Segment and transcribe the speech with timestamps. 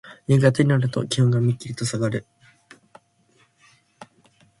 [0.25, 2.25] 夕方になると気温はめっきりとさがる。